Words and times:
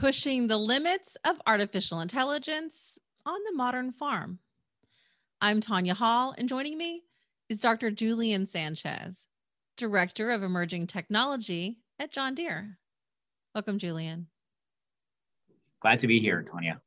pushing 0.00 0.48
the 0.48 0.56
limits 0.56 1.18
of 1.26 1.42
artificial 1.46 2.00
intelligence 2.00 2.98
on 3.26 3.38
the 3.44 3.52
modern 3.54 3.92
farm. 3.92 4.38
I'm 5.42 5.60
Tanya 5.60 5.92
Hall, 5.92 6.34
and 6.38 6.48
joining 6.48 6.78
me 6.78 7.02
is 7.50 7.60
Dr. 7.60 7.90
Julian 7.90 8.46
Sanchez, 8.46 9.26
Director 9.76 10.30
of 10.30 10.42
Emerging 10.42 10.86
Technology 10.86 11.80
at 11.98 12.10
John 12.10 12.34
Deere. 12.34 12.78
Welcome, 13.54 13.78
Julian. 13.78 14.28
Glad 15.80 16.00
to 16.00 16.06
be 16.06 16.18
here, 16.18 16.42
Tanya. 16.50 16.80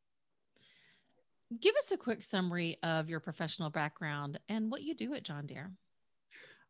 Give 1.62 1.76
us 1.76 1.92
a 1.92 1.98
quick 1.98 2.24
summary 2.24 2.80
of 2.82 3.10
your 3.10 3.20
professional 3.20 3.70
background 3.70 4.40
and 4.50 4.72
what 4.72 4.82
you 4.82 4.96
do 4.96 5.14
at 5.14 5.22
John 5.22 5.46
Deere. 5.46 5.72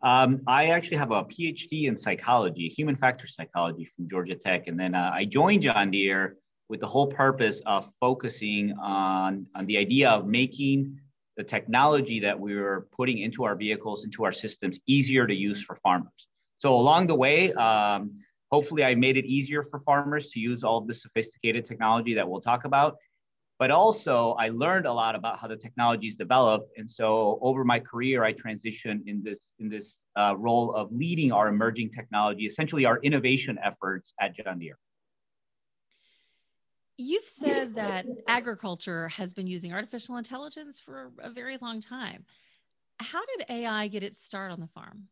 Um, 0.03 0.41
I 0.47 0.67
actually 0.67 0.97
have 0.97 1.11
a 1.11 1.23
PhD 1.23 1.85
in 1.85 1.95
psychology, 1.95 2.67
human 2.67 2.95
factor 2.95 3.25
psychology 3.25 3.85
from 3.85 4.09
Georgia 4.09 4.35
Tech. 4.35 4.67
And 4.67 4.77
then 4.77 4.95
uh, 4.95 5.11
I 5.13 5.23
joined 5.23 5.61
John 5.61 5.91
Deere 5.91 6.35
with 6.67 6.81
the 6.81 6.87
whole 6.87 7.07
purpose 7.07 7.61
of 7.65 7.89
focusing 8.01 8.73
on, 8.81 9.47
on 9.55 9.65
the 9.65 9.77
idea 9.77 10.09
of 10.09 10.27
making 10.27 10.99
the 11.37 11.43
technology 11.43 12.19
that 12.19 12.37
we 12.37 12.53
were 12.55 12.87
putting 12.95 13.19
into 13.19 13.45
our 13.45 13.55
vehicles, 13.55 14.03
into 14.03 14.25
our 14.25 14.33
systems, 14.33 14.77
easier 14.87 15.25
to 15.25 15.33
use 15.33 15.63
for 15.63 15.77
farmers. 15.77 16.27
So 16.59 16.75
along 16.75 17.07
the 17.07 17.15
way, 17.15 17.53
um, 17.53 18.19
hopefully 18.51 18.83
I 18.83 18.95
made 18.95 19.17
it 19.17 19.25
easier 19.25 19.63
for 19.63 19.79
farmers 19.79 20.29
to 20.31 20.39
use 20.39 20.63
all 20.63 20.81
the 20.81 20.93
sophisticated 20.93 21.65
technology 21.65 22.13
that 22.13 22.27
we'll 22.27 22.41
talk 22.41 22.65
about 22.65 22.97
but 23.63 23.71
also 23.71 24.33
I 24.33 24.49
learned 24.49 24.85
a 24.85 24.91
lot 24.91 25.15
about 25.15 25.39
how 25.39 25.47
the 25.47 25.55
technology 25.55 26.07
is 26.07 26.17
developed. 26.17 26.77
And 26.77 26.91
so 26.91 27.39
over 27.41 27.63
my 27.63 27.79
career, 27.79 28.21
I 28.21 28.33
transitioned 28.33 29.07
in 29.07 29.23
this 29.23 29.51
in 29.57 29.69
this 29.69 29.93
uh, 30.17 30.35
role 30.37 30.75
of 30.75 30.91
leading 30.91 31.31
our 31.31 31.47
emerging 31.47 31.91
technology, 31.91 32.45
essentially 32.45 32.83
our 32.83 32.97
innovation 33.03 33.57
efforts 33.63 34.13
at 34.19 34.35
John 34.35 34.59
Deere. 34.59 34.77
You've 36.97 37.23
said 37.23 37.75
that 37.75 38.05
agriculture 38.27 39.07
has 39.07 39.33
been 39.33 39.47
using 39.47 39.71
artificial 39.71 40.17
intelligence 40.17 40.81
for 40.81 41.13
a 41.19 41.29
very 41.29 41.55
long 41.61 41.79
time. 41.79 42.25
How 42.99 43.21
did 43.25 43.45
AI 43.47 43.87
get 43.87 44.03
its 44.03 44.17
start 44.17 44.51
on 44.51 44.59
the 44.59 44.67
farm? 44.67 45.07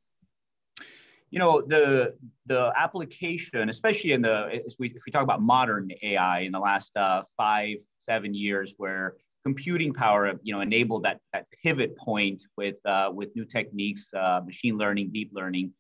You 1.32 1.40
know 1.40 1.62
the 1.62 2.14
the 2.46 2.72
application 2.78 3.70
especially 3.70 4.12
in 4.12 4.22
the 4.22 4.50
if 4.52 4.74
we, 4.78 4.90
if 4.90 5.04
we 5.06 5.12
talk 5.12 5.24
about 5.24 5.42
modern 5.42 5.90
ai 6.04 6.42
in 6.42 6.52
the 6.52 6.60
last 6.60 6.96
uh, 6.98 7.24
five 7.38 7.78
seven 8.00 8.34
years 8.34 8.74
where 8.78 9.16
computing 9.44 9.94
power 9.94 10.34
you 10.44 10.54
know 10.54 10.62
enabled 10.62 11.04
that 11.04 11.20
that 11.34 11.46
pivot 11.64 11.98
point 11.98 12.44
with 12.58 12.76
uh, 12.86 13.10
with 13.12 13.30
new 13.36 13.46
techniques 13.46 14.08
uh, 14.14 14.42
machine 14.46 14.78
learning 14.78 15.10
deep 15.12 15.32
learning. 15.34 15.72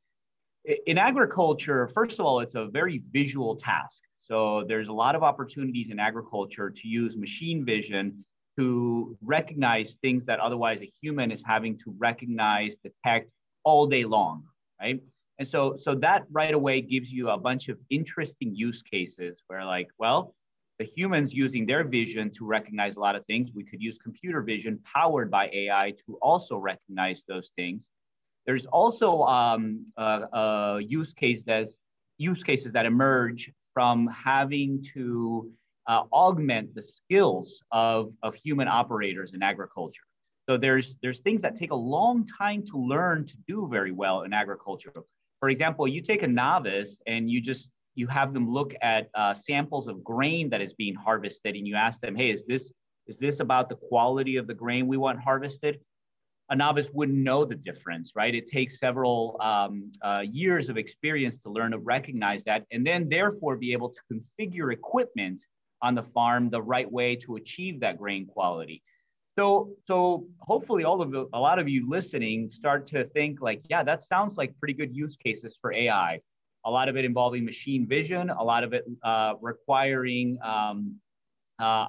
In 0.87 0.97
agriculture 0.97 1.87
first 1.87 2.19
of 2.19 2.25
all 2.25 2.39
it's 2.39 2.55
a 2.55 2.65
very 2.65 3.03
visual 3.11 3.55
task. 3.55 4.03
So 4.19 4.63
there's 4.67 4.87
a 4.87 4.93
lot 4.93 5.15
of 5.15 5.23
opportunities 5.23 5.89
in 5.89 5.99
agriculture 5.99 6.69
to 6.69 6.87
use 6.87 7.17
machine 7.17 7.65
vision 7.65 8.23
to 8.57 9.17
recognize 9.21 9.95
things 10.01 10.25
that 10.25 10.39
otherwise 10.39 10.81
a 10.81 10.91
human 11.01 11.31
is 11.31 11.41
having 11.45 11.77
to 11.79 11.93
recognize 11.97 12.75
detect 12.83 13.29
all 13.63 13.85
day 13.87 14.05
long 14.05 14.43
right 14.79 15.01
and 15.41 15.47
so, 15.47 15.75
so 15.75 15.95
that 15.95 16.25
right 16.31 16.53
away 16.53 16.81
gives 16.81 17.11
you 17.11 17.29
a 17.29 17.37
bunch 17.37 17.67
of 17.67 17.79
interesting 17.89 18.53
use 18.53 18.83
cases 18.83 19.41
where 19.47 19.65
like, 19.65 19.87
well, 19.97 20.35
the 20.77 20.85
humans 20.85 21.33
using 21.33 21.65
their 21.65 21.83
vision 21.83 22.29
to 22.37 22.45
recognize 22.45 22.95
a 22.95 22.99
lot 22.99 23.15
of 23.15 23.25
things, 23.25 23.49
we 23.51 23.63
could 23.63 23.81
use 23.81 23.97
computer 23.97 24.43
vision 24.43 24.79
powered 24.83 25.31
by 25.31 25.49
AI 25.51 25.95
to 26.05 26.19
also 26.21 26.57
recognize 26.57 27.23
those 27.27 27.49
things. 27.55 27.87
There's 28.45 28.67
also 28.67 29.23
um, 29.23 29.83
uh, 29.97 30.77
use 30.79 31.11
case 31.11 31.41
use 32.19 32.43
cases 32.43 32.71
that 32.73 32.85
emerge 32.85 33.51
from 33.73 34.09
having 34.09 34.85
to 34.93 35.51
uh, 35.87 36.03
augment 36.13 36.75
the 36.75 36.83
skills 36.83 37.63
of, 37.71 38.11
of 38.21 38.35
human 38.35 38.67
operators 38.67 39.33
in 39.33 39.41
agriculture. 39.41 40.03
So 40.47 40.57
there's 40.57 40.97
there's 41.01 41.21
things 41.21 41.41
that 41.41 41.55
take 41.55 41.71
a 41.71 41.83
long 41.97 42.27
time 42.27 42.63
to 42.67 42.77
learn 42.77 43.25
to 43.25 43.37
do 43.47 43.67
very 43.67 43.91
well 43.91 44.21
in 44.21 44.33
agriculture 44.33 44.91
for 45.41 45.49
example, 45.49 45.87
you 45.87 46.01
take 46.01 46.21
a 46.21 46.27
novice 46.27 46.99
and 47.07 47.29
you 47.29 47.41
just 47.41 47.71
you 47.95 48.07
have 48.07 48.33
them 48.33 48.49
look 48.49 48.73
at 48.81 49.09
uh, 49.15 49.33
samples 49.33 49.87
of 49.87 50.01
grain 50.03 50.49
that 50.51 50.61
is 50.61 50.71
being 50.71 50.95
harvested, 50.95 51.55
and 51.55 51.67
you 51.67 51.75
ask 51.75 51.99
them, 51.99 52.15
"Hey, 52.15 52.29
is 52.29 52.45
this 52.45 52.71
is 53.07 53.17
this 53.17 53.39
about 53.41 53.67
the 53.67 53.75
quality 53.75 54.37
of 54.37 54.45
the 54.45 54.53
grain 54.53 54.87
we 54.87 54.97
want 54.97 55.19
harvested?" 55.19 55.81
A 56.51 56.55
novice 56.55 56.91
wouldn't 56.93 57.17
know 57.17 57.43
the 57.43 57.55
difference, 57.55 58.11
right? 58.15 58.35
It 58.35 58.47
takes 58.47 58.77
several 58.77 59.37
um, 59.41 59.91
uh, 60.03 60.23
years 60.23 60.69
of 60.69 60.77
experience 60.77 61.39
to 61.39 61.49
learn 61.49 61.71
to 61.71 61.79
recognize 61.79 62.43
that, 62.43 62.65
and 62.71 62.85
then 62.85 63.09
therefore 63.09 63.55
be 63.57 63.73
able 63.73 63.89
to 63.89 64.01
configure 64.13 64.71
equipment 64.71 65.41
on 65.81 65.95
the 65.95 66.03
farm 66.03 66.51
the 66.51 66.61
right 66.61 66.89
way 66.89 67.15
to 67.15 67.37
achieve 67.37 67.79
that 67.79 67.97
grain 67.97 68.27
quality. 68.27 68.83
So, 69.37 69.71
so 69.87 70.27
hopefully 70.39 70.83
all 70.83 71.01
of 71.01 71.11
the, 71.11 71.27
a 71.33 71.39
lot 71.39 71.57
of 71.57 71.69
you 71.69 71.89
listening 71.89 72.49
start 72.49 72.85
to 72.87 73.05
think 73.05 73.41
like, 73.41 73.61
yeah, 73.69 73.83
that 73.83 74.03
sounds 74.03 74.37
like 74.37 74.57
pretty 74.59 74.73
good 74.73 74.93
use 74.95 75.15
cases 75.15 75.57
for 75.61 75.71
AI. 75.73 76.19
A 76.65 76.69
lot 76.69 76.89
of 76.89 76.97
it 76.97 77.05
involving 77.05 77.45
machine 77.45 77.87
vision, 77.87 78.29
a 78.29 78.43
lot 78.43 78.63
of 78.63 78.73
it 78.73 78.85
uh, 79.03 79.33
requiring 79.41 80.37
um, 80.43 80.95
uh, 81.59 81.87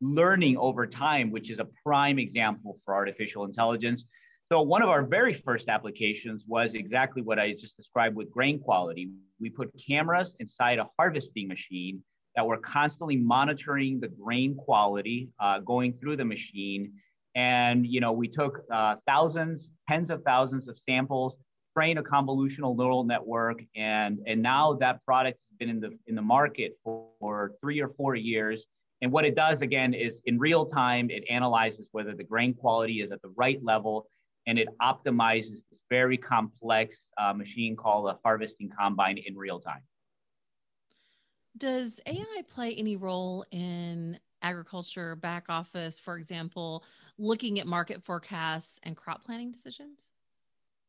learning 0.00 0.58
over 0.58 0.86
time, 0.86 1.30
which 1.30 1.50
is 1.50 1.58
a 1.60 1.68
prime 1.84 2.18
example 2.18 2.78
for 2.84 2.94
artificial 2.94 3.44
intelligence. 3.44 4.04
So 4.50 4.60
one 4.60 4.82
of 4.82 4.90
our 4.90 5.02
very 5.02 5.32
first 5.32 5.68
applications 5.68 6.44
was 6.46 6.74
exactly 6.74 7.22
what 7.22 7.38
I 7.38 7.52
just 7.52 7.76
described 7.76 8.16
with 8.16 8.30
grain 8.30 8.60
quality. 8.60 9.10
We 9.40 9.48
put 9.48 9.72
cameras 9.88 10.36
inside 10.40 10.78
a 10.78 10.88
harvesting 10.98 11.48
machine 11.48 12.02
that 12.36 12.46
we're 12.46 12.58
constantly 12.58 13.16
monitoring 13.16 14.00
the 14.00 14.08
grain 14.08 14.54
quality 14.54 15.28
uh, 15.40 15.58
going 15.60 15.94
through 15.94 16.16
the 16.16 16.24
machine. 16.24 16.92
And 17.34 17.86
you 17.86 18.00
know, 18.00 18.12
we 18.12 18.28
took 18.28 18.62
uh, 18.70 18.96
thousands, 19.06 19.70
tens 19.88 20.10
of 20.10 20.22
thousands 20.24 20.68
of 20.68 20.78
samples, 20.78 21.34
trained 21.74 21.98
a 21.98 22.02
convolutional 22.02 22.76
neural 22.76 23.04
network, 23.04 23.62
and 23.74 24.18
and 24.26 24.42
now 24.42 24.74
that 24.74 25.04
product 25.04 25.40
has 25.40 25.56
been 25.58 25.70
in 25.70 25.80
the 25.80 25.98
in 26.06 26.14
the 26.14 26.22
market 26.22 26.78
for, 26.84 27.06
for 27.18 27.52
three 27.60 27.80
or 27.80 27.88
four 27.96 28.14
years. 28.14 28.66
And 29.00 29.10
what 29.10 29.24
it 29.24 29.34
does 29.34 29.62
again 29.62 29.94
is 29.94 30.20
in 30.26 30.38
real 30.38 30.64
time, 30.64 31.10
it 31.10 31.24
analyzes 31.28 31.88
whether 31.90 32.14
the 32.14 32.22
grain 32.22 32.54
quality 32.54 33.00
is 33.00 33.10
at 33.10 33.20
the 33.20 33.32
right 33.36 33.58
level, 33.62 34.06
and 34.46 34.58
it 34.58 34.68
optimizes 34.80 35.60
this 35.70 35.80
very 35.90 36.16
complex 36.16 36.96
uh, 37.18 37.32
machine 37.32 37.74
called 37.76 38.08
a 38.08 38.18
harvesting 38.24 38.70
combine 38.78 39.18
in 39.18 39.36
real 39.36 39.58
time. 39.58 39.82
Does 41.56 42.00
AI 42.06 42.42
play 42.48 42.74
any 42.74 42.96
role 42.96 43.44
in 43.50 44.18
agriculture 44.40 45.16
back 45.16 45.46
office, 45.48 46.00
for 46.00 46.16
example, 46.16 46.84
looking 47.18 47.60
at 47.60 47.66
market 47.66 48.02
forecasts 48.02 48.80
and 48.82 48.96
crop 48.96 49.24
planning 49.24 49.52
decisions? 49.52 50.12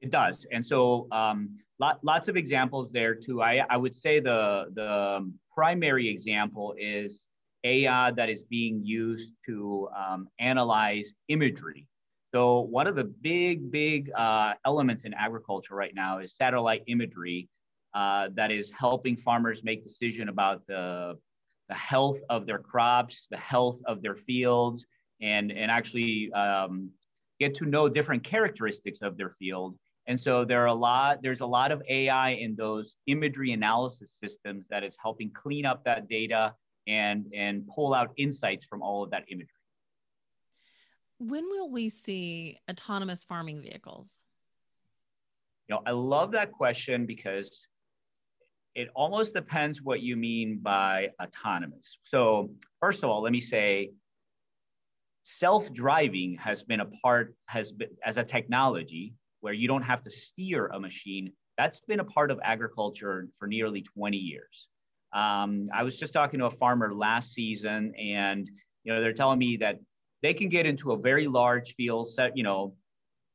It 0.01 0.11
does. 0.11 0.45
And 0.51 0.65
so 0.65 1.07
um, 1.11 1.57
lot, 1.79 1.99
lots 2.03 2.27
of 2.27 2.35
examples 2.35 2.91
there 2.91 3.15
too. 3.15 3.41
I, 3.41 3.63
I 3.69 3.77
would 3.77 3.95
say 3.95 4.19
the, 4.19 4.65
the 4.73 5.31
primary 5.53 6.09
example 6.09 6.75
is 6.77 7.23
AI 7.63 8.11
that 8.11 8.29
is 8.29 8.43
being 8.43 8.81
used 8.81 9.33
to 9.45 9.87
um, 9.95 10.27
analyze 10.39 11.13
imagery. 11.29 11.87
So 12.33 12.61
one 12.61 12.87
of 12.87 12.95
the 12.95 13.03
big, 13.03 13.71
big 13.71 14.11
uh, 14.11 14.53
elements 14.65 15.05
in 15.05 15.13
agriculture 15.13 15.75
right 15.75 15.93
now 15.93 16.19
is 16.19 16.35
satellite 16.35 16.83
imagery 16.87 17.47
uh, 17.93 18.29
that 18.33 18.51
is 18.51 18.71
helping 18.71 19.15
farmers 19.15 19.63
make 19.63 19.83
decision 19.83 20.29
about 20.29 20.65
the, 20.67 21.17
the 21.69 21.75
health 21.75 22.19
of 22.29 22.45
their 22.45 22.59
crops, 22.59 23.27
the 23.29 23.37
health 23.37 23.79
of 23.85 24.01
their 24.01 24.15
fields, 24.15 24.85
and, 25.21 25.51
and 25.51 25.69
actually 25.69 26.31
um, 26.33 26.89
get 27.39 27.55
to 27.55 27.65
know 27.65 27.87
different 27.87 28.23
characteristics 28.23 29.01
of 29.01 29.17
their 29.17 29.31
field. 29.39 29.77
And 30.07 30.19
so 30.19 30.43
there 30.43 30.61
are 30.63 30.67
a 30.67 30.73
lot, 30.73 31.19
there's 31.21 31.39
a 31.39 31.45
lot 31.45 31.71
of 31.71 31.81
AI 31.87 32.31
in 32.31 32.55
those 32.55 32.95
imagery 33.07 33.53
analysis 33.53 34.17
systems 34.21 34.67
that 34.69 34.83
is 34.83 34.97
helping 35.01 35.31
clean 35.31 35.65
up 35.65 35.85
that 35.85 36.09
data 36.09 36.53
and, 36.87 37.25
and 37.33 37.65
pull 37.67 37.93
out 37.93 38.11
insights 38.17 38.65
from 38.65 38.81
all 38.81 39.03
of 39.03 39.11
that 39.11 39.23
imagery. 39.29 39.47
When 41.19 41.45
will 41.49 41.69
we 41.69 41.89
see 41.89 42.59
autonomous 42.69 43.23
farming 43.23 43.61
vehicles? 43.61 44.09
You 45.69 45.75
know, 45.75 45.81
I 45.85 45.91
love 45.91 46.31
that 46.31 46.51
question 46.51 47.05
because 47.05 47.67
it 48.75 48.89
almost 48.95 49.33
depends 49.33 49.81
what 49.81 50.01
you 50.01 50.15
mean 50.15 50.59
by 50.61 51.09
autonomous. 51.21 51.97
So, 52.03 52.51
first 52.79 53.03
of 53.03 53.09
all, 53.09 53.21
let 53.21 53.31
me 53.31 53.41
say 53.41 53.91
self-driving 55.23 56.35
has 56.35 56.63
been 56.63 56.81
a 56.81 56.85
part 56.85 57.33
has 57.47 57.71
been 57.71 57.89
as 58.05 58.17
a 58.17 58.23
technology 58.23 59.13
where 59.39 59.53
you 59.53 59.67
don't 59.67 59.81
have 59.83 60.01
to 60.01 60.11
steer 60.11 60.67
a 60.67 60.79
machine 60.79 61.31
that's 61.57 61.79
been 61.81 62.01
a 62.01 62.03
part 62.03 62.29
of 62.29 62.39
agriculture 62.43 63.27
for 63.39 63.47
nearly 63.47 63.81
20 63.81 64.17
years 64.17 64.67
um, 65.13 65.65
i 65.73 65.81
was 65.81 65.97
just 65.97 66.11
talking 66.11 66.39
to 66.39 66.45
a 66.47 66.51
farmer 66.51 66.93
last 66.93 67.33
season 67.33 67.93
and 67.95 68.49
you 68.83 68.93
know 68.93 68.99
they're 68.99 69.13
telling 69.13 69.39
me 69.39 69.55
that 69.55 69.79
they 70.21 70.33
can 70.33 70.49
get 70.49 70.65
into 70.65 70.91
a 70.91 70.97
very 70.97 71.27
large 71.27 71.73
field 71.75 72.07
set 72.07 72.35
you 72.35 72.43
know 72.43 72.75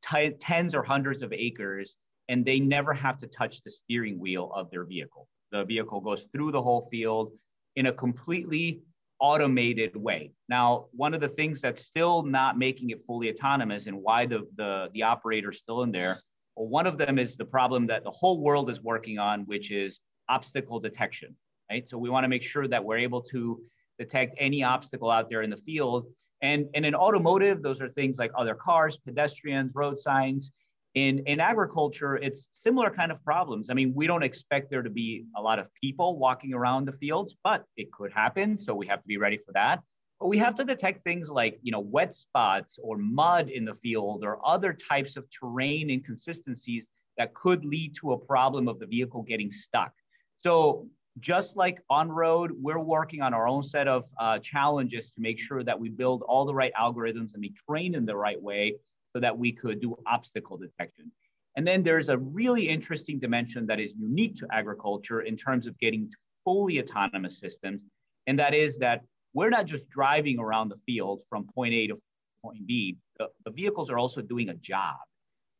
t- 0.06 0.30
tens 0.38 0.74
or 0.74 0.82
hundreds 0.82 1.22
of 1.22 1.32
acres 1.32 1.96
and 2.28 2.44
they 2.44 2.60
never 2.60 2.92
have 2.92 3.18
to 3.18 3.26
touch 3.26 3.62
the 3.62 3.70
steering 3.70 4.18
wheel 4.18 4.52
of 4.54 4.70
their 4.70 4.84
vehicle. 4.84 5.28
The 5.50 5.64
vehicle 5.64 6.00
goes 6.00 6.28
through 6.32 6.52
the 6.52 6.62
whole 6.62 6.88
field. 6.90 7.32
in 7.76 7.86
a 7.86 7.92
completely 7.92 8.82
automated 9.20 9.96
way. 9.96 10.32
Now, 10.48 10.86
one 10.92 11.14
of 11.14 11.20
the 11.20 11.28
things 11.28 11.60
that's 11.60 11.84
still 11.84 12.22
not 12.22 12.58
making 12.58 12.90
it 12.90 13.04
fully 13.06 13.30
autonomous 13.30 13.86
and 13.86 14.02
why 14.02 14.26
the, 14.26 14.48
the, 14.56 14.88
the 14.94 15.02
operator 15.04 15.50
is 15.50 15.58
still 15.58 15.82
in 15.82 15.92
there, 15.92 16.20
well, 16.56 16.66
one 16.68 16.86
of 16.86 16.98
them 16.98 17.18
is 17.18 17.36
the 17.36 17.44
problem 17.44 17.86
that 17.86 18.02
the 18.02 18.10
whole 18.10 18.40
world 18.40 18.68
is 18.68 18.82
working 18.82 19.18
on, 19.18 19.42
which 19.42 19.70
is 19.70 20.00
obstacle 20.28 20.80
detection, 20.80 21.36
right? 21.70 21.88
So 21.88 21.98
we 21.98 22.10
want 22.10 22.24
to 22.24 22.28
make 22.28 22.42
sure 22.42 22.66
that 22.68 22.84
we're 22.84 22.98
able 22.98 23.22
to 23.22 23.60
detect 23.98 24.36
any 24.38 24.62
obstacle 24.62 25.10
out 25.10 25.30
there 25.30 25.42
in 25.42 25.50
the 25.50 25.56
field. 25.56 26.06
And, 26.42 26.66
and 26.74 26.84
in 26.84 26.94
automotive, 26.94 27.62
those 27.62 27.80
are 27.80 27.88
things 27.88 28.18
like 28.18 28.30
other 28.36 28.54
cars, 28.54 28.98
pedestrians, 28.98 29.72
road 29.74 29.98
signs. 29.98 30.52
In, 30.94 31.20
in 31.26 31.38
agriculture, 31.38 32.16
it's 32.16 32.48
similar 32.52 32.90
kind 32.90 33.12
of 33.12 33.22
problems. 33.24 33.70
I 33.70 33.74
mean, 33.74 33.92
we 33.94 34.06
don't 34.06 34.22
expect 34.22 34.70
there 34.70 34.82
to 34.82 34.90
be 34.90 35.26
a 35.36 35.42
lot 35.42 35.58
of 35.58 35.72
people 35.74 36.18
walking 36.18 36.54
around 36.54 36.86
the 36.86 36.92
fields, 36.92 37.36
but 37.44 37.64
it 37.76 37.92
could 37.92 38.12
happen. 38.12 38.58
So 38.58 38.74
we 38.74 38.86
have 38.86 39.02
to 39.02 39.06
be 39.06 39.18
ready 39.18 39.36
for 39.36 39.52
that. 39.52 39.80
But 40.18 40.26
we 40.26 40.38
have 40.38 40.56
to 40.56 40.64
detect 40.64 41.04
things 41.04 41.30
like, 41.30 41.60
you 41.62 41.70
know, 41.70 41.80
wet 41.80 42.12
spots 42.14 42.78
or 42.82 42.96
mud 42.96 43.48
in 43.48 43.64
the 43.64 43.74
field 43.74 44.24
or 44.24 44.38
other 44.44 44.72
types 44.72 45.16
of 45.16 45.26
terrain 45.30 45.90
inconsistencies 45.90 46.88
that 47.18 47.34
could 47.34 47.64
lead 47.64 47.94
to 47.96 48.12
a 48.12 48.18
problem 48.18 48.66
of 48.66 48.78
the 48.78 48.86
vehicle 48.86 49.22
getting 49.22 49.50
stuck. 49.50 49.92
So 50.38 50.88
just 51.20 51.56
like 51.56 51.82
on 51.90 52.10
road, 52.10 52.52
we're 52.54 52.78
working 52.78 53.22
on 53.22 53.34
our 53.34 53.46
own 53.46 53.62
set 53.62 53.88
of 53.88 54.04
uh, 54.18 54.38
challenges 54.38 55.10
to 55.10 55.20
make 55.20 55.38
sure 55.38 55.62
that 55.64 55.78
we 55.78 55.88
build 55.88 56.22
all 56.22 56.44
the 56.44 56.54
right 56.54 56.72
algorithms 56.80 57.34
and 57.34 57.40
we 57.40 57.52
train 57.68 57.94
in 57.94 58.06
the 58.06 58.16
right 58.16 58.40
way 58.40 58.76
so 59.18 59.20
that 59.20 59.36
we 59.36 59.50
could 59.50 59.80
do 59.80 59.96
obstacle 60.06 60.56
detection. 60.56 61.10
And 61.56 61.66
then 61.66 61.82
there's 61.82 62.08
a 62.08 62.18
really 62.18 62.68
interesting 62.68 63.18
dimension 63.18 63.66
that 63.66 63.80
is 63.80 63.92
unique 63.98 64.36
to 64.36 64.46
agriculture 64.52 65.22
in 65.22 65.36
terms 65.36 65.66
of 65.66 65.76
getting 65.80 66.08
fully 66.44 66.80
autonomous 66.80 67.40
systems. 67.40 67.82
And 68.28 68.38
that 68.38 68.54
is 68.54 68.78
that 68.78 69.00
we're 69.34 69.50
not 69.50 69.66
just 69.66 69.90
driving 69.90 70.38
around 70.38 70.68
the 70.68 70.76
field 70.86 71.22
from 71.28 71.48
point 71.52 71.74
A 71.74 71.88
to 71.88 72.00
point 72.44 72.64
B, 72.64 72.96
the, 73.18 73.26
the 73.44 73.50
vehicles 73.50 73.90
are 73.90 73.98
also 73.98 74.22
doing 74.22 74.50
a 74.50 74.54
job. 74.54 74.94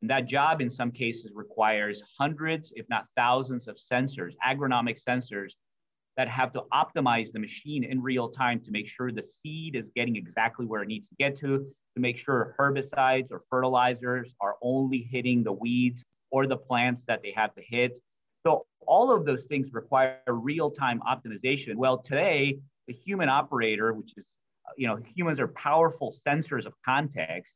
And 0.02 0.10
that 0.10 0.26
job 0.26 0.60
in 0.60 0.70
some 0.70 0.92
cases 0.92 1.32
requires 1.34 2.00
hundreds, 2.16 2.72
if 2.76 2.88
not 2.88 3.08
thousands 3.16 3.66
of 3.66 3.74
sensors, 3.74 4.34
agronomic 4.46 5.02
sensors 5.02 5.54
that 6.16 6.28
have 6.28 6.52
to 6.52 6.62
optimize 6.72 7.32
the 7.32 7.40
machine 7.40 7.82
in 7.82 8.00
real 8.00 8.28
time 8.28 8.60
to 8.60 8.70
make 8.70 8.86
sure 8.86 9.10
the 9.10 9.24
seed 9.42 9.74
is 9.74 9.90
getting 9.96 10.14
exactly 10.14 10.64
where 10.64 10.82
it 10.82 10.88
needs 10.88 11.08
to 11.08 11.16
get 11.16 11.36
to, 11.40 11.66
to 11.94 12.00
make 12.00 12.16
sure 12.16 12.54
herbicides 12.58 13.32
or 13.32 13.42
fertilizers 13.50 14.34
are 14.40 14.56
only 14.62 15.08
hitting 15.10 15.42
the 15.42 15.52
weeds 15.52 16.04
or 16.30 16.46
the 16.46 16.56
plants 16.56 17.04
that 17.08 17.22
they 17.22 17.32
have 17.34 17.54
to 17.54 17.62
hit. 17.62 17.98
So 18.46 18.66
all 18.86 19.12
of 19.12 19.24
those 19.24 19.44
things 19.44 19.72
require 19.72 20.20
real-time 20.26 21.00
optimization. 21.08 21.76
Well, 21.76 21.98
today, 21.98 22.60
the 22.86 22.94
human 22.94 23.28
operator, 23.28 23.92
which 23.92 24.12
is, 24.16 24.26
you 24.76 24.86
know, 24.86 24.98
humans 25.16 25.40
are 25.40 25.48
powerful 25.48 26.14
sensors 26.26 26.66
of 26.66 26.74
context. 26.84 27.54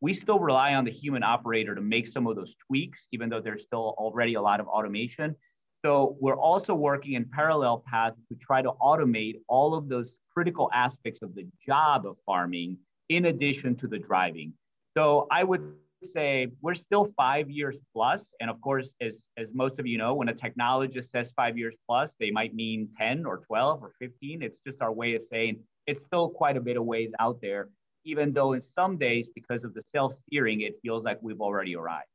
We 0.00 0.14
still 0.14 0.40
rely 0.40 0.74
on 0.74 0.84
the 0.84 0.90
human 0.90 1.22
operator 1.22 1.74
to 1.74 1.80
make 1.80 2.06
some 2.06 2.26
of 2.26 2.34
those 2.34 2.56
tweaks, 2.66 3.06
even 3.12 3.28
though 3.28 3.40
there's 3.40 3.62
still 3.62 3.94
already 3.98 4.34
a 4.34 4.42
lot 4.42 4.58
of 4.58 4.66
automation. 4.66 5.36
So 5.84 6.16
we're 6.20 6.38
also 6.38 6.74
working 6.74 7.14
in 7.14 7.24
parallel 7.24 7.84
paths 7.86 8.20
to 8.28 8.36
try 8.36 8.62
to 8.62 8.70
automate 8.80 9.40
all 9.48 9.74
of 9.74 9.88
those 9.88 10.18
critical 10.32 10.70
aspects 10.72 11.22
of 11.22 11.34
the 11.34 11.46
job 11.66 12.06
of 12.06 12.16
farming 12.24 12.78
in 13.16 13.26
addition 13.26 13.76
to 13.76 13.86
the 13.86 13.98
driving. 13.98 14.52
So 14.96 15.26
I 15.30 15.44
would 15.44 15.74
say 16.04 16.48
we're 16.60 16.74
still 16.74 17.12
five 17.16 17.50
years 17.50 17.76
plus, 17.92 18.34
And 18.40 18.50
of 18.50 18.60
course, 18.60 18.94
as, 19.00 19.22
as 19.36 19.48
most 19.54 19.78
of 19.78 19.86
you 19.86 19.98
know, 19.98 20.14
when 20.14 20.28
a 20.28 20.34
technologist 20.34 21.10
says 21.10 21.32
five 21.36 21.56
years 21.56 21.74
plus, 21.88 22.14
they 22.18 22.30
might 22.30 22.54
mean 22.54 22.88
10 22.98 23.24
or 23.24 23.38
12 23.38 23.82
or 23.82 23.92
15. 24.00 24.42
It's 24.42 24.58
just 24.66 24.82
our 24.82 24.92
way 24.92 25.14
of 25.14 25.22
saying 25.30 25.60
it's 25.86 26.02
still 26.02 26.28
quite 26.28 26.56
a 26.56 26.60
bit 26.60 26.76
of 26.76 26.84
ways 26.84 27.10
out 27.18 27.40
there, 27.40 27.68
even 28.04 28.32
though 28.32 28.52
in 28.52 28.62
some 28.62 28.98
days, 28.98 29.28
because 29.34 29.64
of 29.64 29.74
the 29.74 29.82
self 29.90 30.14
steering, 30.26 30.62
it 30.62 30.74
feels 30.82 31.04
like 31.04 31.18
we've 31.22 31.40
already 31.40 31.76
arrived. 31.76 32.06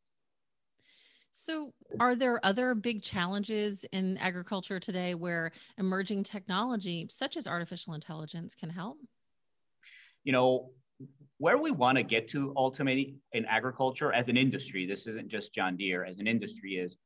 So, 1.31 1.71
are 1.99 2.15
there 2.15 2.44
other 2.44 2.73
big 2.73 3.03
challenges 3.03 3.85
in 3.91 4.17
agriculture 4.17 4.79
today 4.79 5.13
where 5.13 5.51
emerging 5.77 6.23
technology, 6.23 7.07
such 7.11 7.38
as 7.38 7.45
artificial 7.45 7.94
intelligence, 7.94 8.55
can 8.55 8.69
help? 8.71 8.97
You 10.23 10.33
know, 10.33 10.71
where 11.39 11.57
we 11.57 11.71
want 11.71 11.97
to 11.97 12.03
get 12.03 12.27
to 12.29 12.53
ultimately 12.57 13.15
in 13.33 13.45
agriculture 13.45 14.11
as 14.11 14.27
an 14.27 14.38
industry, 14.38 14.85
this 14.85 15.07
isn't 15.07 15.27
just 15.27 15.53
John 15.53 15.77
Deere, 15.77 16.03
as 16.03 16.17
an 16.17 16.27
industry, 16.27 16.75
is 16.75 16.97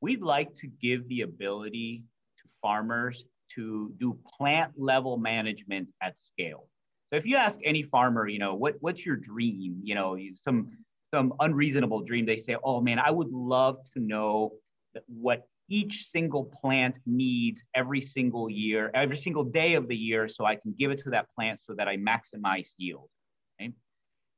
we'd 0.00 0.22
like 0.22 0.54
to 0.56 0.68
give 0.80 1.08
the 1.08 1.22
ability 1.22 2.04
to 2.38 2.52
farmers 2.62 3.24
to 3.54 3.92
do 3.98 4.16
plant 4.38 4.72
level 4.76 5.16
management 5.16 5.88
at 6.02 6.18
scale. 6.18 6.68
So 7.10 7.16
if 7.16 7.26
you 7.26 7.36
ask 7.36 7.58
any 7.64 7.82
farmer, 7.82 8.28
you 8.28 8.38
know, 8.38 8.54
what, 8.54 8.76
what's 8.80 9.04
your 9.04 9.16
dream? 9.16 9.80
You 9.82 9.96
know, 9.96 10.16
some 10.34 10.70
some 11.12 11.34
unreasonable 11.40 12.02
dream, 12.02 12.24
they 12.24 12.36
say, 12.36 12.56
oh 12.62 12.80
man, 12.80 13.00
I 13.00 13.10
would 13.10 13.32
love 13.32 13.78
to 13.94 14.00
know 14.00 14.52
what 15.06 15.48
each 15.68 16.04
single 16.04 16.44
plant 16.44 16.98
needs 17.04 17.62
every 17.74 18.00
single 18.00 18.48
year, 18.48 18.92
every 18.94 19.16
single 19.16 19.42
day 19.42 19.74
of 19.74 19.88
the 19.88 19.96
year, 19.96 20.28
so 20.28 20.44
I 20.44 20.54
can 20.54 20.72
give 20.78 20.92
it 20.92 21.00
to 21.00 21.10
that 21.10 21.26
plant 21.34 21.58
so 21.64 21.74
that 21.74 21.88
I 21.88 21.96
maximize 21.96 22.68
yield. 22.76 23.08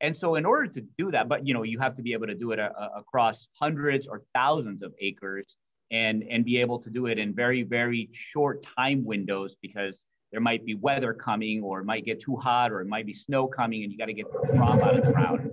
And 0.03 0.17
so 0.17 0.35
in 0.35 0.45
order 0.45 0.67
to 0.67 0.83
do 0.99 1.13
that, 1.13 1.29
but 1.29 1.47
you 1.47 1.55
know, 1.55 1.63
you 1.63 1.79
have 1.79 1.97
to 1.97 2.03
be 2.03 2.13
able 2.13 2.27
to 2.27 2.35
do 2.35 2.51
it 2.51 2.59
a, 2.59 2.73
uh, 2.77 2.89
a, 2.97 2.99
across 2.99 3.49
hundreds 3.59 4.09
or 4.09 4.21
thousands 4.35 4.83
of 4.83 4.93
acres 5.01 5.57
and, 5.93 6.25
and 6.29 6.45
be 6.45 6.59
able 6.59 6.81
to 6.81 6.91
do 6.91 7.07
it 7.07 7.19
in 7.19 7.33
very, 7.33 7.63
very 7.63 8.11
short 8.13 8.67
time 8.77 9.05
windows 9.05 9.57
because 9.63 10.05
there 10.33 10.41
might 10.41 10.67
be 10.67 10.75
weather 10.75 11.15
coming 11.15 11.63
or 11.63 11.81
it 11.81 11.85
might 11.85 12.05
get 12.05 12.21
too 12.21 12.37
hot 12.37 12.73
or 12.73 12.81
it 12.81 12.89
might 12.89 13.07
be 13.07 13.15
snow 13.15 13.47
coming 13.47 13.85
and 13.85 13.93
you 13.93 13.99
got 13.99 14.07
to 14.07 14.13
get 14.13 14.27
the 14.33 14.49
crop 14.49 14.83
out 14.83 14.99
of 14.99 15.05
the 15.05 15.13
ground. 15.13 15.51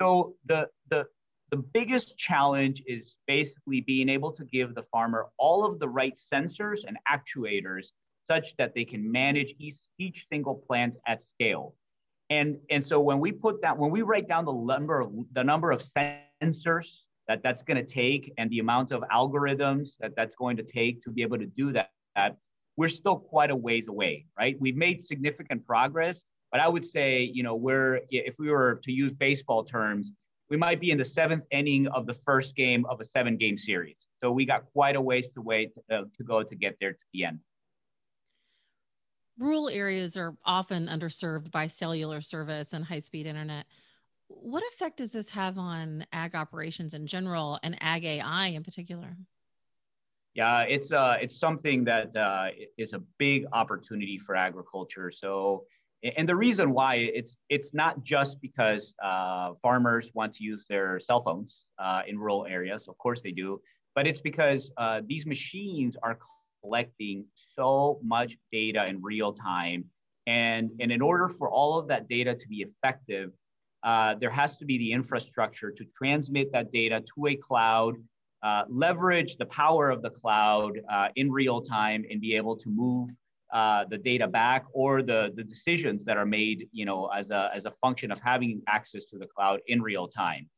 So 0.00 0.34
the, 0.44 0.68
the, 0.90 1.06
the 1.50 1.56
biggest 1.56 2.18
challenge 2.18 2.82
is 2.86 3.16
basically 3.26 3.80
being 3.80 4.10
able 4.10 4.32
to 4.32 4.44
give 4.44 4.74
the 4.74 4.82
farmer 4.92 5.28
all 5.38 5.64
of 5.64 5.78
the 5.78 5.88
right 5.88 6.16
sensors 6.16 6.80
and 6.86 6.98
actuators 7.10 7.86
such 8.28 8.56
that 8.58 8.74
they 8.74 8.84
can 8.84 9.10
manage 9.10 9.54
each, 9.58 9.78
each 9.98 10.26
single 10.30 10.56
plant 10.66 10.94
at 11.06 11.24
scale. 11.24 11.74
And, 12.30 12.58
and 12.70 12.84
so 12.84 13.00
when 13.00 13.20
we 13.20 13.32
put 13.32 13.62
that, 13.62 13.76
when 13.76 13.90
we 13.90 14.02
write 14.02 14.28
down 14.28 14.44
the 14.44 14.52
number 14.52 15.00
of 15.00 15.12
the 15.32 15.44
number 15.44 15.70
of 15.70 15.82
sensors 15.82 17.02
that 17.28 17.42
that's 17.42 17.62
going 17.62 17.76
to 17.76 17.84
take 17.84 18.32
and 18.38 18.50
the 18.50 18.58
amount 18.58 18.92
of 18.92 19.02
algorithms 19.12 19.90
that 20.00 20.12
that's 20.16 20.34
going 20.34 20.56
to 20.56 20.62
take 20.62 21.02
to 21.04 21.10
be 21.10 21.22
able 21.22 21.38
to 21.38 21.46
do 21.46 21.72
that, 21.72 21.90
that, 22.16 22.36
we're 22.76 22.88
still 22.90 23.16
quite 23.16 23.50
a 23.50 23.56
ways 23.56 23.88
away, 23.88 24.26
right? 24.38 24.54
We've 24.60 24.76
made 24.76 25.00
significant 25.00 25.66
progress, 25.66 26.22
but 26.52 26.60
I 26.60 26.68
would 26.68 26.84
say, 26.84 27.22
you 27.22 27.42
know, 27.42 27.56
we're 27.56 28.00
if 28.10 28.34
we 28.38 28.50
were 28.50 28.80
to 28.84 28.92
use 28.92 29.12
baseball 29.14 29.64
terms, 29.64 30.12
we 30.50 30.56
might 30.56 30.80
be 30.80 30.90
in 30.90 30.98
the 30.98 31.04
seventh 31.04 31.44
inning 31.50 31.86
of 31.88 32.06
the 32.06 32.14
first 32.14 32.54
game 32.54 32.84
of 32.86 33.00
a 33.00 33.04
seven-game 33.04 33.56
series. 33.56 33.96
So 34.22 34.30
we 34.30 34.44
got 34.44 34.64
quite 34.72 34.94
a 34.94 35.00
ways 35.00 35.30
to 35.30 35.40
wait 35.40 35.72
uh, 35.90 36.02
to 36.16 36.24
go 36.24 36.42
to 36.42 36.54
get 36.54 36.76
there 36.80 36.92
to 36.92 36.98
the 37.14 37.24
end 37.24 37.40
rural 39.38 39.68
areas 39.68 40.16
are 40.16 40.34
often 40.44 40.88
underserved 40.88 41.50
by 41.50 41.66
cellular 41.66 42.20
service 42.20 42.72
and 42.72 42.84
high 42.84 43.00
speed 43.00 43.26
internet. 43.26 43.66
What 44.28 44.62
effect 44.72 44.98
does 44.98 45.10
this 45.10 45.30
have 45.30 45.58
on 45.58 46.06
ag 46.12 46.34
operations 46.34 46.94
in 46.94 47.06
general 47.06 47.58
and 47.62 47.76
ag 47.82 48.04
AI 48.04 48.46
in 48.48 48.64
particular? 48.64 49.16
Yeah, 50.34 50.62
it's 50.62 50.92
uh, 50.92 51.16
it's 51.20 51.38
something 51.38 51.84
that 51.84 52.14
uh, 52.14 52.48
is 52.76 52.92
a 52.92 52.98
big 53.18 53.46
opportunity 53.52 54.18
for 54.18 54.36
agriculture. 54.36 55.10
So, 55.10 55.64
and 56.02 56.28
the 56.28 56.36
reason 56.36 56.72
why 56.72 56.96
it's 56.96 57.38
it's 57.48 57.72
not 57.72 58.02
just 58.02 58.40
because 58.42 58.94
uh, 59.02 59.52
farmers 59.62 60.10
want 60.12 60.34
to 60.34 60.44
use 60.44 60.66
their 60.68 61.00
cell 61.00 61.20
phones 61.20 61.64
uh, 61.78 62.02
in 62.06 62.18
rural 62.18 62.44
areas. 62.46 62.86
Of 62.86 62.98
course 62.98 63.22
they 63.22 63.32
do, 63.32 63.60
but 63.94 64.06
it's 64.06 64.20
because 64.20 64.70
uh, 64.76 65.00
these 65.06 65.24
machines 65.24 65.96
are 66.02 66.18
collecting 66.66 67.24
so 67.34 67.98
much 68.02 68.36
data 68.52 68.86
in 68.86 69.00
real 69.02 69.32
time. 69.32 69.84
And, 70.26 70.70
and 70.80 70.90
in 70.90 71.00
order 71.00 71.28
for 71.28 71.48
all 71.48 71.78
of 71.78 71.86
that 71.88 72.08
data 72.08 72.34
to 72.34 72.48
be 72.48 72.66
effective, 72.66 73.30
uh, 73.84 74.14
there 74.20 74.30
has 74.30 74.56
to 74.56 74.64
be 74.64 74.78
the 74.78 74.92
infrastructure 74.92 75.70
to 75.70 75.84
transmit 75.96 76.50
that 76.52 76.72
data 76.72 77.02
to 77.14 77.26
a 77.28 77.36
cloud, 77.36 77.94
uh, 78.42 78.64
leverage 78.68 79.36
the 79.36 79.46
power 79.46 79.90
of 79.90 80.02
the 80.02 80.10
cloud 80.10 80.80
uh, 80.90 81.08
in 81.14 81.30
real 81.30 81.60
time, 81.62 82.04
and 82.10 82.20
be 82.20 82.34
able 82.34 82.56
to 82.56 82.68
move 82.68 83.10
uh, 83.52 83.84
the 83.88 83.98
data 83.98 84.26
back 84.26 84.64
or 84.72 85.02
the, 85.02 85.32
the 85.36 85.44
decisions 85.44 86.04
that 86.04 86.16
are 86.16 86.26
made 86.26 86.68
you 86.72 86.84
know, 86.84 87.06
as, 87.06 87.30
a, 87.30 87.50
as 87.54 87.64
a 87.64 87.70
function 87.70 88.10
of 88.10 88.20
having 88.20 88.60
access 88.66 89.04
to 89.04 89.18
the 89.18 89.26
cloud 89.26 89.60
in 89.68 89.80
real 89.80 90.08
time. 90.08 90.48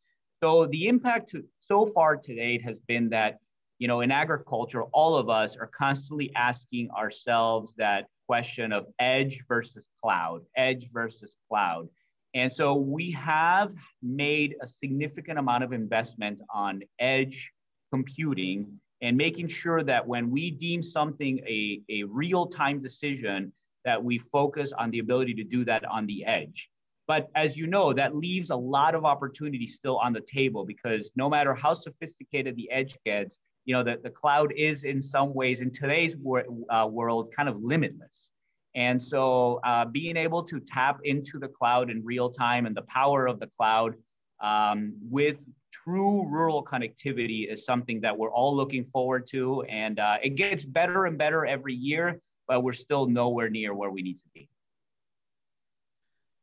So 0.43 0.67
the 0.67 0.87
impact 0.87 1.31
to, 1.31 1.45
so 1.59 1.87
far 1.87 2.17
to 2.17 2.35
date 2.35 2.63
has 2.63 2.79
been 2.87 3.11
that 3.11 3.39
you 3.79 3.87
know, 3.89 4.01
in 4.01 4.11
agriculture, 4.11 4.83
all 4.85 5.17
of 5.17 5.29
us 5.29 5.57
are 5.57 5.69
constantly 5.69 6.33
asking 6.35 6.91
ourselves 6.91 7.73
that 7.79 8.07
question 8.27 8.73
of 8.73 8.87
edge 8.99 9.43
versus 9.49 9.87
cloud, 10.03 10.43
edge 10.57 10.91
versus 10.93 11.35
cloud. 11.49 11.89
And 12.35 12.53
so 12.53 12.75
we 12.75 13.11
have 13.13 13.73
made 14.03 14.57
a 14.61 14.67
significant 14.67 15.39
amount 15.39 15.65
of 15.65 15.73
investment 15.73 16.41
on 16.53 16.83
edge 16.99 17.51
computing 17.91 18.79
and 19.01 19.17
making 19.17 19.49
sure 19.49 19.83
that 19.83 20.07
when 20.07 20.31
we 20.31 20.51
deem 20.51 20.83
something 20.83 21.39
a, 21.47 21.81
a 21.89 22.03
real 22.03 22.47
time 22.47 22.83
decision, 22.83 23.53
that 23.85 24.03
we 24.03 24.19
focus 24.19 24.73
on 24.73 24.91
the 24.91 24.99
ability 24.99 25.33
to 25.35 25.45
do 25.45 25.65
that 25.65 25.85
on 25.85 26.05
the 26.07 26.25
edge. 26.25 26.69
But 27.07 27.31
as 27.35 27.57
you 27.57 27.67
know, 27.67 27.95
that 27.95 28.15
leaves 28.15 28.51
a 28.51 28.57
lot 28.57 28.95
of 28.95 29.07
opportunity 29.07 29.67
still 29.67 29.97
on 29.99 30.13
the 30.13 30.21
table 30.21 30.67
because 30.67 31.11
no 31.17 31.31
matter 31.31 31.55
how 31.55 31.73
sophisticated 31.73 32.55
the 32.57 32.71
edge 32.71 32.99
gets, 33.07 33.39
you 33.65 33.75
know, 33.75 33.83
the, 33.83 33.99
the 34.03 34.11
cloud 34.11 34.53
is 34.57 34.85
in 34.85 35.03
some 35.03 35.35
ways 35.35 35.61
in 35.61 35.71
today's 35.71 36.17
wor- 36.17 36.47
uh, 36.71 36.87
world 36.87 37.33
kind 37.37 37.49
of 37.49 37.63
limitless. 37.63 38.31
And 38.75 39.03
so 39.03 39.61
uh, 39.65 39.85
being 39.85 40.17
able 40.17 40.43
to 40.45 40.61
tap 40.61 41.01
into 41.05 41.39
the 41.39 41.49
cloud 41.49 41.91
in 41.91 42.05
real 42.05 42.31
time 42.31 42.67
and 42.67 42.77
the 42.77 42.83
power 42.83 43.27
of 43.27 43.41
the 43.41 43.49
cloud 43.57 43.95
um, 44.41 44.95
with 45.11 45.47
true 45.73 46.27
rural 46.29 46.65
connectivity 46.65 47.51
is 47.51 47.65
something 47.65 48.01
that 48.03 48.17
we're 48.17 48.31
all 48.31 48.55
looking 48.55 48.85
forward 48.85 49.27
to. 49.31 49.63
And 49.63 49.99
uh, 49.99 50.19
it 50.23 50.31
gets 50.31 50.65
better 50.65 51.07
and 51.07 51.19
better 51.19 51.45
every 51.45 51.75
year, 51.75 52.21
but 52.47 52.63
we're 52.63 52.73
still 52.73 53.07
nowhere 53.07 53.51
near 53.51 53.75
where 53.75 53.91
we 53.91 54.03
need 54.03 54.15
to 54.15 54.29
be. 54.35 54.49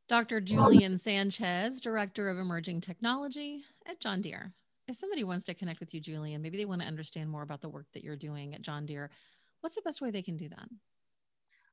Dr. 0.08 0.40
Julian 0.40 1.00
Sanchez, 1.00 1.82
Director 1.82 2.30
of 2.30 2.38
Emerging 2.38 2.82
Technology 2.82 3.64
at 3.88 4.00
John 4.00 4.22
Deere. 4.22 4.54
If 4.88 4.98
somebody 4.98 5.24
wants 5.24 5.46
to 5.46 5.54
connect 5.54 5.80
with 5.80 5.94
you, 5.94 6.00
Julian, 6.00 6.42
maybe 6.42 6.58
they 6.58 6.66
want 6.66 6.82
to 6.82 6.88
understand 6.88 7.30
more 7.30 7.42
about 7.42 7.62
the 7.62 7.70
work 7.70 7.88
that 7.94 8.04
you're 8.04 8.16
doing 8.16 8.54
at 8.54 8.62
John 8.62 8.86
Deere, 8.86 9.10
what's 9.62 9.76
the 9.76 9.82
best 9.82 10.02
way 10.02 10.12
they 10.12 10.22
can 10.22 10.38
do 10.38 10.50
that? 10.50 10.68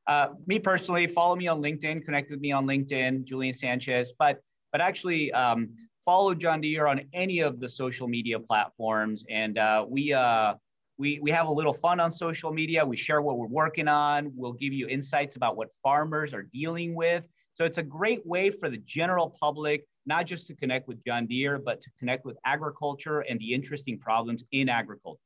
Uh, 0.07 0.35
me 0.47 0.59
personally, 0.59 1.07
follow 1.07 1.37
me 1.37 1.47
on 1.47 1.61
LinkedIn, 1.61 2.05
connect 2.05 2.31
with 2.31 2.41
me 2.41 2.53
on 2.53 2.67
LinkedIn, 2.67 3.25
Julian 3.25 3.53
Sanchez. 3.53 4.13
But 4.19 4.41
but 4.73 4.81
actually, 4.81 5.31
um, 5.33 5.69
follow 6.05 6.35
John 6.35 6.61
Deere 6.61 6.87
on 6.87 7.03
any 7.13 7.41
of 7.41 7.61
the 7.61 7.69
social 7.69 8.09
media 8.09 8.41
platforms, 8.41 9.25
and 9.31 9.59
uh, 9.59 9.85
we 9.87 10.13
uh, 10.13 10.55
we 10.99 11.21
we 11.21 11.31
have 11.31 11.47
a 11.47 11.53
little 11.53 11.73
fun 11.73 12.01
on 12.01 12.11
social 12.11 12.53
media. 12.53 12.85
We 12.85 12.97
share 12.97 13.23
what 13.23 13.39
we're 13.39 13.47
working 13.47 13.87
on. 13.89 14.33
We'll 14.35 14.55
give 14.55 14.73
you 14.73 14.89
insights 14.89 15.37
about 15.37 15.57
what 15.57 15.69
farmers 15.83 16.35
are 16.35 16.45
dealing 16.45 16.95
with 16.95 17.29
so 17.55 17.65
it's 17.65 17.79
a 17.79 17.83
great 17.83 18.27
way 18.27 18.51
for 18.51 18.71
the 18.71 18.79
general 18.79 19.35
public, 19.39 19.87
not 20.07 20.27
just 20.27 20.47
to 20.47 20.55
connect 20.55 20.89
with 20.89 21.05
John 21.05 21.27
Deere, 21.27 21.59
but 21.59 21.81
to 21.83 21.91
connect 21.99 22.25
with 22.25 22.37
agriculture 22.45 23.21
and 23.21 23.39
the 23.39 23.53
interesting 23.53 23.99
problems 23.99 24.43
in 24.53 24.69
agriculture. 24.69 25.21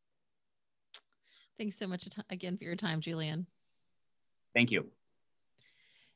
Thanks 1.59 1.79
so 1.79 1.87
much 1.87 2.07
again 2.29 2.59
for 2.59 2.65
your 2.65 2.77
time, 2.77 3.01
Julian. 3.01 3.47
Thank 4.55 4.71
you. 4.71 4.91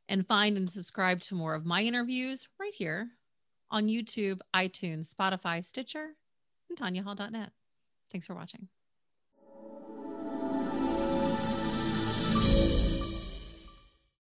And 0.08 0.26
find 0.26 0.56
and 0.56 0.70
subscribe 0.70 1.20
to 1.22 1.34
more 1.34 1.54
of 1.54 1.64
my 1.64 1.82
interviews 1.82 2.48
right 2.58 2.74
here 2.74 3.08
on 3.70 3.86
YouTube, 3.86 4.40
iTunes, 4.54 5.14
Spotify, 5.14 5.64
Stitcher, 5.64 6.16
and 6.68 6.78
TanyaHall.net. 6.78 7.52
Thanks 8.10 8.26
for 8.26 8.34
watching. 8.34 8.68